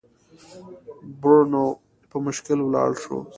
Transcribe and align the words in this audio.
برونو 1.21 1.63
په 2.09 2.17
مشکل 2.25 2.59
ولاړ 2.63 2.91
شو. 3.03 3.17